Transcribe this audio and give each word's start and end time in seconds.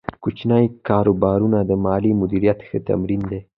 کوچني 0.23 0.65
کاروبارونه 0.87 1.59
د 1.69 1.71
مالي 1.85 2.11
مدیریت 2.21 2.59
ښه 2.67 2.77
تمرین 2.89 3.21
دی۔ 3.29 3.39